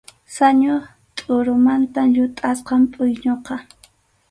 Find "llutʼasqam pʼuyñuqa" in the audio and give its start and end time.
2.13-3.55